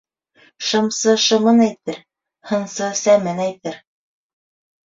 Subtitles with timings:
[0.69, 1.99] Шымсы шымын әйтер,
[2.53, 3.81] һынсы сәмен әйтер.